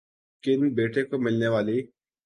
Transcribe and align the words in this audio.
کن 0.43 0.61
بیٹے 0.75 1.01
کو 1.03 1.15
ملنے 1.19 1.47
والی 1.47 1.79